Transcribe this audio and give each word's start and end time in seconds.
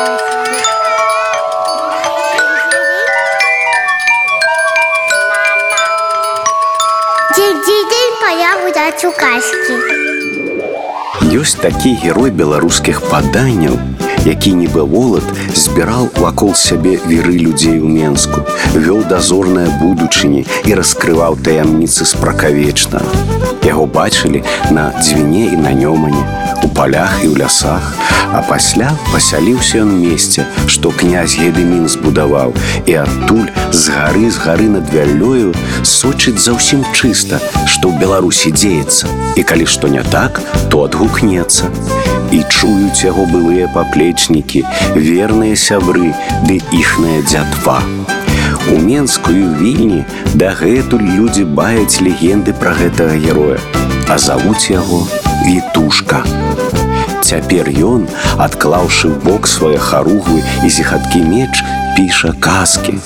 Дзень 0.00 0.08
дзень 7.66 8.16
пая 8.22 8.52
гуляць 8.62 9.04
у 9.04 9.10
казкі. 9.12 9.76
Ёсць 11.36 11.60
такі 11.60 11.92
герой 12.00 12.32
беларускіх 12.32 13.04
паданняў, 13.12 13.76
які 14.24 14.56
нібы 14.56 14.88
волат 14.88 15.28
збіраў 15.52 16.08
вакол 16.16 16.56
сябе 16.56 16.96
веры 17.04 17.36
людзей 17.36 17.84
у 17.84 17.92
Менску, 17.92 18.48
вёў 18.72 19.04
дазорныя 19.04 19.68
будучыні 19.84 20.48
і 20.64 20.80
раскрываў 20.80 21.36
таямніцы 21.44 22.08
спракавечна. 22.08 23.04
Яго 23.68 23.84
бачылі 23.84 24.40
на 24.70 24.96
дзвіне 24.96 25.52
і 25.52 25.60
на 25.60 25.76
нёмане 25.76 26.39
у 26.64 26.68
палях 26.68 27.20
і 27.24 27.28
ў 27.28 27.40
лясах, 27.40 27.94
а 28.32 28.42
пасля 28.46 28.90
пасяліўся 29.12 29.82
ён 29.82 29.92
месце, 30.00 30.44
што 30.66 30.90
князь 30.90 31.36
Гедымін 31.40 31.88
збудаваў 31.88 32.54
і 32.86 32.94
адтуль 33.02 33.48
з 33.72 33.94
гары 33.94 34.30
з 34.30 34.38
гары 34.44 34.68
над 34.72 34.86
вяллёю 34.92 35.54
сочыць 35.82 36.38
заўсім 36.38 36.84
чыста, 36.92 37.40
што 37.66 37.90
ў 37.90 37.98
Беларусі 38.00 38.52
дзеецца. 38.52 39.08
І 39.36 39.42
калі 39.42 39.66
што 39.66 39.88
не 39.88 40.02
так, 40.02 40.40
то 40.70 40.84
адгукнецца. 40.86 41.70
І 42.30 42.44
чуюць 42.46 43.02
яго 43.02 43.26
былыя 43.26 43.70
паплечнікі, 43.74 44.64
верныя 44.94 45.56
сябры 45.56 46.14
ды 46.46 46.60
іхная 46.70 47.22
дзятва. 47.26 47.80
У 48.70 48.76
менскую 48.78 49.56
вільні 49.58 50.04
дагэтуль 50.34 51.02
людзі 51.16 51.48
баяць 51.48 51.98
легенды 52.04 52.54
пра 52.54 52.76
гэтага 52.76 53.16
героя, 53.18 53.58
а 54.06 54.18
завуць 54.18 54.70
яго 54.70 55.06
вітушка. 55.46 56.24
Цяпер 57.20 57.68
ён, 57.70 58.08
адклаўшы 58.42 59.12
ў 59.12 59.16
бок 59.22 59.46
свае 59.46 59.78
харугвы 59.78 60.42
і 60.64 60.68
зіхаткі 60.68 61.20
меч, 61.22 61.62
піша 61.96 62.32
казкі. 62.40 62.98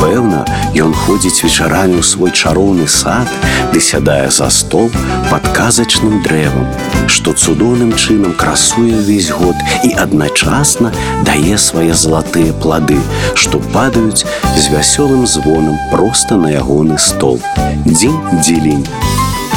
Пэўна, 0.00 0.42
ён 0.74 0.92
ходзіць 0.92 1.44
вечарамі 1.44 2.00
ў 2.00 2.04
свой 2.04 2.32
чароўны 2.34 2.88
сад, 2.88 3.30
ды 3.72 3.80
сядае 3.80 4.28
за 4.34 4.50
стол 4.50 4.90
пад 5.30 5.46
казачным 5.56 6.20
дрэвам, 6.26 6.66
што 7.06 7.32
цудоўным 7.32 7.94
чынам 7.94 8.34
красуе 8.34 8.98
ўвесь 9.00 9.30
год 9.30 9.56
і 9.86 9.94
адначасна 10.04 10.92
дае 11.28 11.56
свае 11.60 11.94
залатыя 11.94 12.52
плады, 12.64 12.98
што 13.38 13.62
падаюць 13.72 14.26
з 14.26 14.64
вясёлым 14.74 15.28
звонам 15.28 15.78
проста 15.94 16.36
на 16.40 16.52
ягоны 16.52 16.98
стол. 16.98 17.40
Дзень 17.86 18.20
дзелень. 18.40 18.88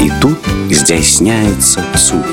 І 0.01 0.11
тут 0.21 0.37
здзяйсняецца 0.69 1.81
цуд. 1.97 2.25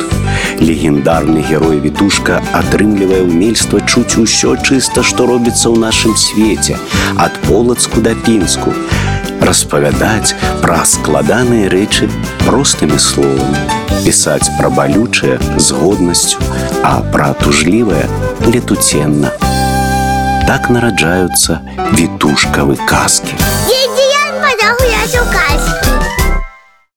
Легендарны 0.61 1.41
герой 1.49 1.81
вітушка 1.81 2.43
атрымлівае 2.53 3.23
ўмельства 3.25 3.81
чуць 3.81 4.21
усё 4.21 4.55
чыста, 4.61 5.03
што 5.03 5.27
робіцца 5.27 5.73
ў 5.73 5.81
нашым 5.81 6.13
свеце, 6.13 6.77
ад 7.17 7.33
полацку 7.49 8.05
да 8.05 8.13
пінску. 8.27 8.75
Распавядаць 9.41 10.37
пра 10.61 10.85
складаныя 10.85 11.73
рэчы 11.73 12.09
простымі 12.45 13.01
словамі, 13.01 13.61
пісаць 14.05 14.53
пра 14.61 14.69
балючае 14.69 15.41
з 15.57 15.69
годнасцю, 15.73 16.41
а 16.85 17.01
пра 17.13 17.33
тужлівае 17.41 18.05
летуценна. 18.45 19.33
Так 20.45 20.69
нараджаюцца 20.69 21.65
вітушкавы 21.97 22.77
казкі. 22.85 23.33
Казкі. 23.41 23.84